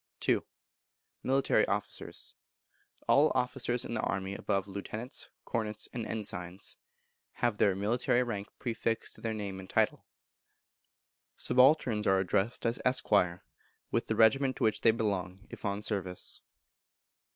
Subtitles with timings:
[0.27, 0.39] ii.
[1.21, 2.35] Military Officers.
[3.07, 6.77] All officers in the army above Lieutenants, Cornets, and Ensigns,
[7.33, 10.07] have their military rank prefixed to their name and title.
[11.35, 11.55] Sup.
[11.57, 12.07] To General Sir Frederick Roberts.
[12.07, 13.43] Subalterns are addressed as Esquire,
[13.91, 16.41] with the regiment to which they belong, if on service.